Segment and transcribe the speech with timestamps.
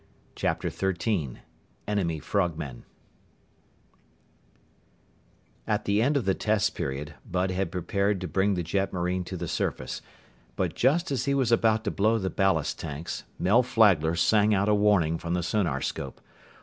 [0.33, 1.43] CHAPTER XIII
[1.87, 2.85] ENEMY FROGMEN
[5.67, 9.37] At the end of the test period, Bud had prepared to bring the jetmarine to
[9.37, 10.01] the surface.
[10.55, 14.67] But just as he was about to blow the ballast tanks, Mel Flagler sang out
[14.67, 16.19] a warning from the sonarscope.